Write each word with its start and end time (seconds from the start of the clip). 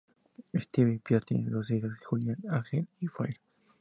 Steve 0.55 0.95
y 0.95 0.97
Pia 0.97 1.19
tienen 1.19 1.51
dos 1.51 1.69
hijos, 1.69 1.91
Julian 2.07 2.39
Angel 2.49 2.87
y 3.01 3.05
Fire. 3.05 3.39